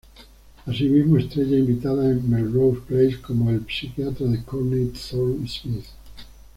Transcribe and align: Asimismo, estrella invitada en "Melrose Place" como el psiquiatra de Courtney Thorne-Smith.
Asimismo, 0.65 1.19
estrella 1.19 1.59
invitada 1.59 2.09
en 2.09 2.27
"Melrose 2.27 2.81
Place" 2.87 3.21
como 3.21 3.51
el 3.51 3.67
psiquiatra 3.67 4.25
de 4.25 4.41
Courtney 4.43 4.87
Thorne-Smith. 4.93 5.85